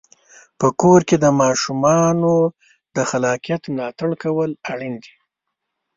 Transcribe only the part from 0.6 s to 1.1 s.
کورنۍ